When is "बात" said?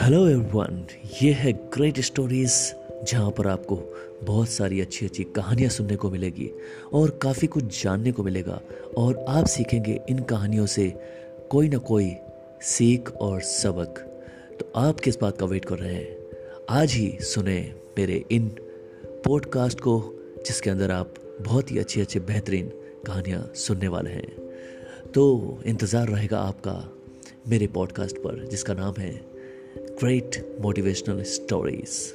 15.20-15.38